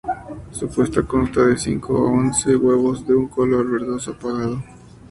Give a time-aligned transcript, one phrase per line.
[0.49, 4.63] Su puesta consta de de cinco a once huevos, de un color verdoso apagado.